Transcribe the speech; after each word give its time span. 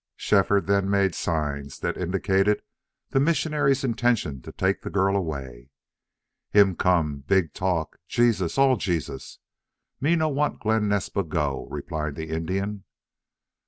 Shefford 0.15 0.65
then 0.65 0.89
made 0.89 1.13
signs 1.13 1.77
that 1.81 1.95
indicated 1.95 2.63
the 3.11 3.19
missionary's 3.19 3.83
intention 3.83 4.41
to 4.41 4.51
take 4.51 4.81
the 4.81 4.89
girl 4.89 5.15
away. 5.15 5.69
"Him 6.49 6.75
come 6.75 7.19
big 7.19 7.53
talk 7.53 7.99
Jesus 8.07 8.57
all 8.57 8.77
Jesus.... 8.77 9.37
Me 9.99 10.15
no 10.15 10.27
want 10.27 10.59
Glen 10.59 10.89
Naspa 10.89 11.21
go," 11.21 11.67
replied 11.69 12.15
the 12.15 12.31
Indian. 12.31 12.83